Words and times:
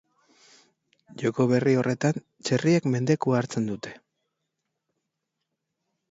Joko 1.23 1.45
berri 1.51 1.75
horretan, 1.81 2.17
txerriek 2.47 2.87
mendekua 2.93 3.37
hartzen 3.41 3.67
dute. 3.73 3.91